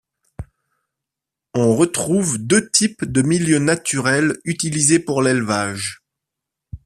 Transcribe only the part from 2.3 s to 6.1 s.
deux types de milieux naturels utilisés pour l'élevage.